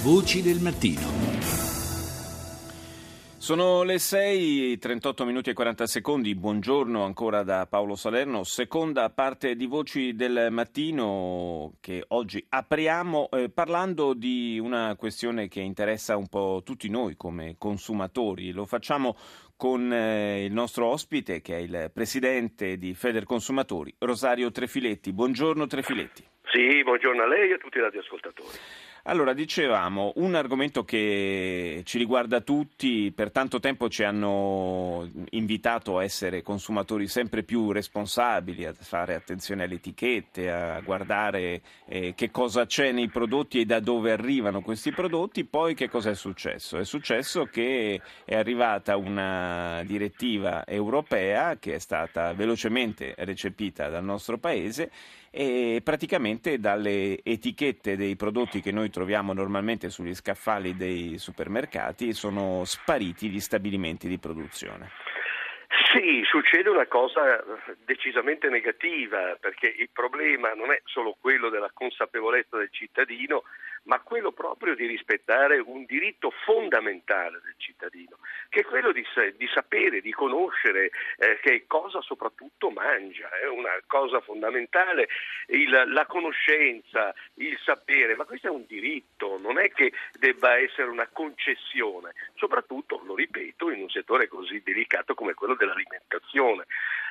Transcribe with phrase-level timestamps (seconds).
[0.00, 1.00] Voci del mattino.
[3.36, 9.56] Sono le 6, 38 minuti e 40 secondi, buongiorno ancora da Paolo Salerno, seconda parte
[9.56, 16.28] di Voci del Mattino che oggi apriamo eh, parlando di una questione che interessa un
[16.28, 19.16] po' tutti noi come consumatori, lo facciamo
[19.56, 25.12] con eh, il nostro ospite che è il presidente di Feder Consumatori, Rosario Trefiletti.
[25.12, 26.24] Buongiorno Trefiletti.
[26.52, 28.56] Sì, buongiorno a lei e a tutti i radioascoltatori.
[29.08, 36.04] Allora, dicevamo, un argomento che ci riguarda tutti, per tanto tempo ci hanno invitato a
[36.04, 42.66] essere consumatori sempre più responsabili, a fare attenzione alle etichette, a guardare eh, che cosa
[42.66, 46.76] c'è nei prodotti e da dove arrivano questi prodotti, poi che cosa è successo?
[46.76, 54.36] È successo che è arrivata una direttiva europea che è stata velocemente recepita dal nostro
[54.36, 54.90] Paese
[55.30, 62.64] e praticamente dalle etichette dei prodotti che noi troviamo normalmente sugli scaffali dei supermercati sono
[62.64, 64.88] spariti gli stabilimenti di produzione.
[65.92, 67.42] Sì, succede una cosa
[67.84, 73.44] decisamente negativa, perché il problema non è solo quello della consapevolezza del cittadino,
[73.84, 78.18] ma quello proprio di rispettare un diritto fondamentale del cittadino,
[78.50, 79.04] che è quello di,
[79.36, 85.08] di sapere, di conoscere eh, che cosa soprattutto mangia, è una cosa fondamentale,
[85.46, 90.90] il, la conoscenza, il sapere, ma questo è un diritto, non è che debba essere
[90.90, 96.66] una concessione, soprattutto, lo ripeto, in un settore così delicato come quello dell'alimentazione.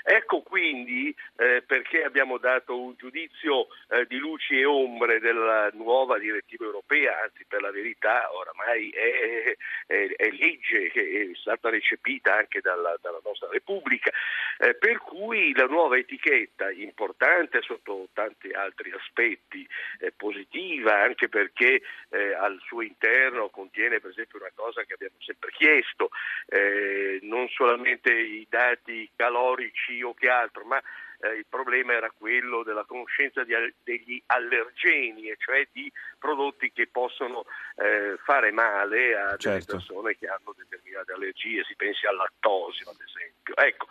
[0.09, 6.17] Ecco quindi eh, perché abbiamo dato un giudizio eh, di luci e ombre della nuova
[6.17, 12.37] direttiva europea, anzi per la verità oramai è, è, è legge che è stata recepita
[12.37, 14.09] anche dalla, dalla nostra Repubblica,
[14.59, 19.67] eh, per cui la nuova etichetta, importante sotto tanti altri aspetti,
[20.15, 25.51] positiva anche perché eh, al suo interno contiene per esempio una cosa che abbiamo sempre
[25.51, 26.11] chiesto,
[26.47, 30.81] eh, non solamente i dati calorici o che altro, ma
[31.19, 37.45] eh, il problema era quello della conoscenza di, degli allergeni, cioè di prodotti che possono
[37.77, 39.47] eh, fare male a certo.
[39.47, 43.55] delle persone che hanno determinate allergie, si pensi al lattosio ad esempio.
[43.55, 43.87] Ecco,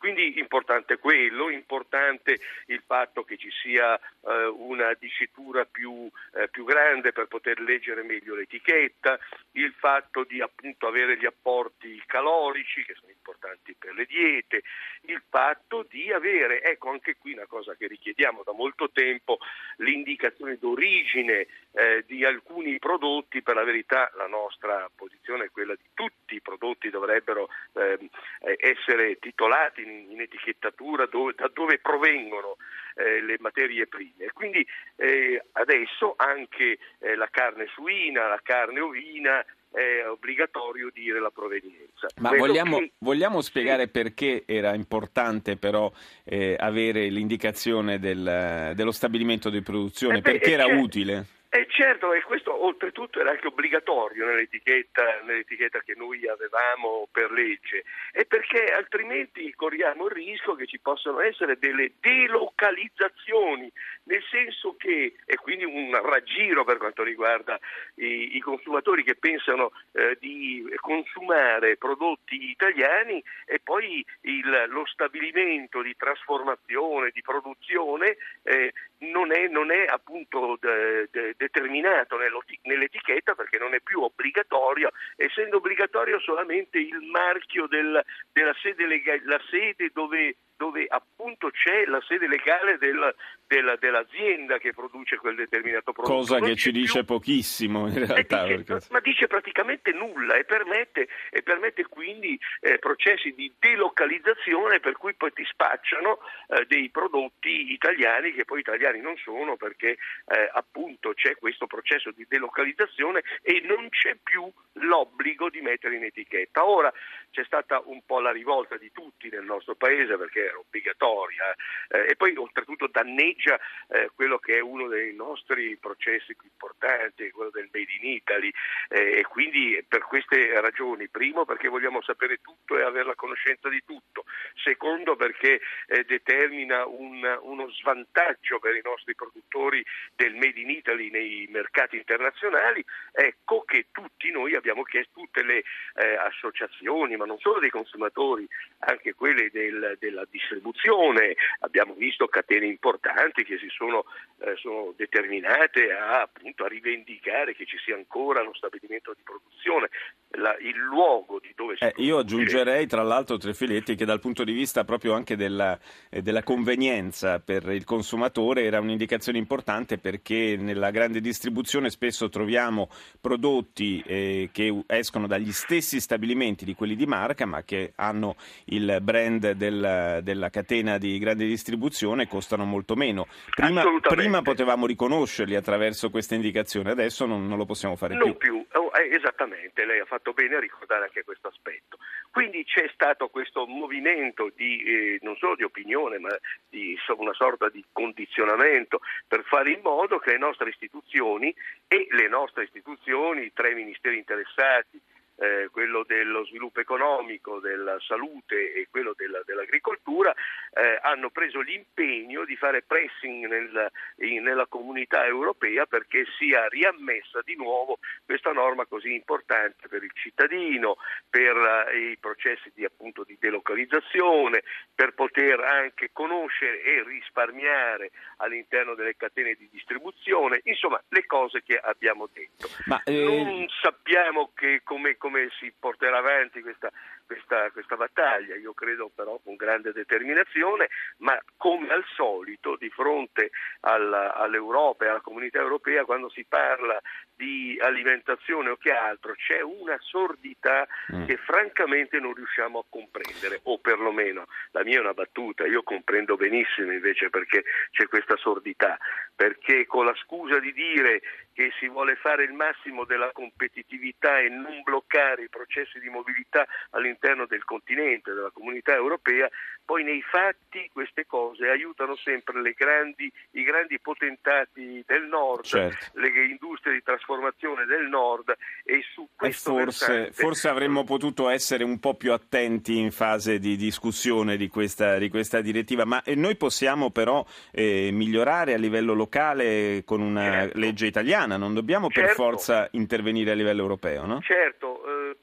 [0.00, 6.64] quindi importante quello, importante il fatto che ci sia eh, una dicitura più, eh, più,
[6.64, 9.18] grande per poter leggere meglio l'etichetta,
[9.52, 14.62] il fatto di appunto avere gli apporti calorici che sono importanti per le diete,
[15.02, 19.38] il fatto di avere, ecco anche qui una cosa che richiediamo da molto tempo,
[19.76, 25.88] l'indicazione d'origine eh, di alcuni prodotti, per la verità la nostra posizione è quella di
[25.94, 28.08] tutti i prodotti dovrebbero ehm,
[28.40, 32.56] eh, essere titolati in, in etichettatura dove, da dove provengono
[32.94, 34.30] eh, le materie prime.
[34.32, 34.66] Quindi
[34.96, 42.08] eh, adesso anche eh, la carne suina, la carne ovina è obbligatorio dire la provenienza.
[42.16, 42.92] Ma vogliamo, che...
[42.98, 43.90] vogliamo, spiegare sì.
[43.90, 45.90] perché era importante però
[46.24, 50.18] eh, avere l'indicazione del, dello stabilimento di produzione?
[50.18, 51.26] Eh beh, perché era utile?
[51.52, 57.82] Eh certo, e questo oltretutto era anche obbligatorio nell'etichetta, nell'etichetta, che noi avevamo per legge,
[58.12, 63.68] e perché altrimenti corriamo il rischio che ci possano essere delle delocalizzazioni,
[64.04, 67.58] nel senso che, e quindi un raggiro per quanto riguarda
[67.96, 75.82] i, i consumatori che pensano eh, di consumare prodotti italiani e poi il, lo stabilimento
[75.82, 83.56] di trasformazione, di produzione eh, non, è, non, è, appunto de, de, determinato nell'etichetta perché
[83.56, 89.90] non è più obbligatorio, essendo obbligatorio solamente il marchio del, della sede, legale, la sede
[89.94, 93.14] dove dove appunto c'è la sede legale del,
[93.46, 96.14] del, dell'azienda che produce quel determinato prodotto.
[96.14, 96.80] Cosa non che ci più...
[96.80, 98.42] dice pochissimo in realtà.
[98.44, 98.86] Dice, perché...
[98.90, 105.14] Ma dice praticamente nulla e permette, e permette quindi eh, processi di delocalizzazione per cui
[105.14, 106.18] poi ti spacciano
[106.48, 112.10] eh, dei prodotti italiani che poi italiani non sono perché eh, appunto c'è questo processo
[112.10, 116.64] di delocalizzazione e non c'è più l'obbligo di mettere in etichetta.
[116.64, 116.92] Ora
[117.30, 121.54] c'è stata un po' la rivolta di tutti nel nostro paese perché era obbligatoria
[121.88, 127.30] eh, e poi oltretutto danneggia eh, quello che è uno dei nostri processi più importanti,
[127.30, 128.52] quello del Made in Italy
[128.88, 133.68] eh, e quindi per queste ragioni, primo perché vogliamo sapere tutto e avere la conoscenza
[133.68, 134.24] di tutto,
[134.54, 139.84] secondo perché eh, determina un, uno svantaggio per i nostri produttori
[140.14, 145.58] del Made in Italy nei mercati internazionali, ecco che tutti noi abbiamo chiesto, tutte le
[145.94, 148.46] eh, associazioni, ma non solo dei consumatori,
[148.80, 154.04] anche quelle del, della distribuzione, abbiamo visto catene importanti che si sono,
[154.38, 159.90] eh, sono determinate a, appunto, a rivendicare che ci sia ancora lo stabilimento di produzione,
[160.34, 164.44] la, il luogo di dove si eh, Io aggiungerei tra l'altro Trefiletti che dal punto
[164.44, 165.78] di vista proprio anche della,
[166.08, 172.88] eh, della, convenienza per il consumatore era un'indicazione importante perché nella grande distribuzione spesso troviamo
[173.20, 176.19] prodotti eh, che escono dagli stessi stabilimenti
[176.64, 178.36] di quelli di marca ma che hanno
[178.66, 183.26] il brand del, della catena di grande distribuzione costano molto meno.
[183.50, 188.64] Prima, prima, potevamo riconoscerli attraverso queste indicazioni, adesso non, non lo possiamo fare non più.
[188.64, 188.66] più.
[188.80, 191.98] Oh, eh, esattamente, lei ha fatto bene a ricordare anche questo aspetto.
[192.30, 196.30] Quindi c'è stato questo movimento di, eh, non solo di opinione, ma
[196.68, 201.54] di una sorta di condizionamento per fare in modo che le nostre istituzioni
[201.88, 205.00] e le nostre istituzioni, i tre ministeri interessati,
[205.40, 210.34] eh, quello dello sviluppo economico, della salute e quello della, dell'agricoltura,
[210.74, 217.40] eh, hanno preso l'impegno di fare pressing nel, in, nella comunità europea perché sia riammessa
[217.42, 220.96] di nuovo questa norma così importante per il cittadino,
[221.28, 224.62] per uh, i processi di, appunto, di delocalizzazione,
[224.94, 231.78] per poter anche conoscere e risparmiare all'interno delle catene di distribuzione, insomma le cose che
[231.78, 232.68] abbiamo detto.
[232.86, 233.24] Ma, eh...
[233.24, 236.90] Non sappiamo che, come, come si porterà avanti questa,
[237.30, 240.88] questa, questa, battaglia, io credo però con grande determinazione,
[241.18, 243.50] ma come al solito di fronte
[243.82, 247.00] alla, all'Europa e alla comunità europea quando si parla
[247.36, 251.26] di alimentazione o che altro c'è una sordità mm.
[251.26, 256.34] che francamente non riusciamo a comprendere, o perlomeno la mia è una battuta, io comprendo
[256.34, 258.98] benissimo invece perché c'è questa sordità,
[259.36, 264.48] perché con la scusa di dire che si vuole fare il massimo della competitività e
[264.48, 269.48] non bloccare i processi di mobilità all'interno del continente, della comunità europea,
[269.84, 276.18] poi nei fatti queste cose aiutano sempre grandi, i grandi potentati del nord, certo.
[276.20, 280.32] le industrie di trasformazione del nord e su questo e forse, versante...
[280.32, 285.28] forse avremmo potuto essere un po' più attenti in fase di discussione di questa, di
[285.28, 290.78] questa direttiva, ma noi possiamo però eh, migliorare a livello locale con una certo.
[290.78, 292.42] legge italiana, non dobbiamo per certo.
[292.42, 294.40] forza intervenire a livello europeo, no?
[294.40, 294.89] Certo, eh,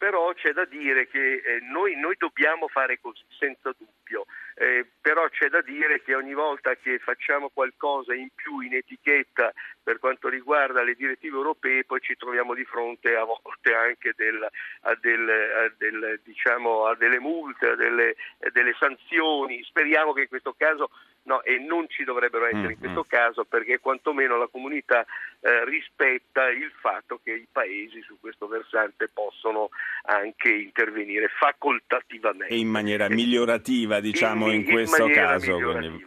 [0.08, 4.26] però c'è da dire che eh, noi, noi dobbiamo fare così, senza dubbio.
[4.56, 9.54] Eh, però c'è da dire che ogni volta che facciamo qualcosa in più in etichetta
[9.84, 14.42] per quanto riguarda le direttive europee poi ci troviamo di fronte a volte anche del,
[14.82, 18.16] a, del, a, del, diciamo, a, delle multe, a delle,
[18.52, 19.62] delle, sanzioni.
[19.64, 20.90] Speriamo che in questo caso
[21.24, 25.06] no, e non ci dovrebbero essere in questo caso perché quantomeno la comunità
[25.42, 29.70] eh, rispetta il fatto che i paesi su questo versante possono
[30.08, 32.56] anche intervenire facoltativamente.
[32.56, 35.58] In maniera migliorativa, diciamo, in, in questo caso.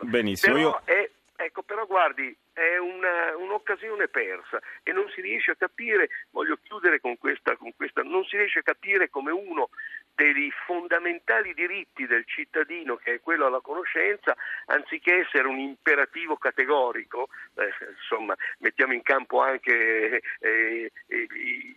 [0.02, 0.54] Benissimo.
[0.54, 0.80] Però Io...
[0.84, 6.58] è, ecco, però guardi, è una, un'occasione persa e non si riesce a capire, voglio
[6.62, 9.70] chiudere con questa, con questa, non si riesce a capire come uno
[10.14, 14.36] dei fondamentali diritti del cittadino, che è quello alla conoscenza,
[14.66, 21.26] anziché essere un imperativo categorico, eh, insomma, mettiamo in campo anche eh, eh,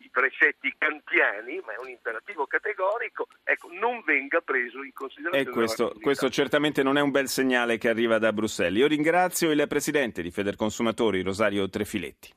[0.02, 5.50] i precetti kantiani, ma è un imperativo categorico, ecco, non venga preso in considerazione.
[5.50, 8.80] E questo, questo certamente non è un bel segnale che arriva da Bruxelles.
[8.80, 10.32] Io ringrazio il presidente di
[10.74, 12.32] Federconsumatori, Rosario Trefiletti.